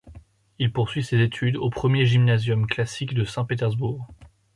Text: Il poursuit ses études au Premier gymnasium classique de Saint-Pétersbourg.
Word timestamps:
Il 0.57 0.73
poursuit 0.73 1.03
ses 1.03 1.19
études 1.19 1.57
au 1.57 1.69
Premier 1.69 2.07
gymnasium 2.07 2.65
classique 2.65 3.13
de 3.13 3.23
Saint-Pétersbourg. 3.23 4.07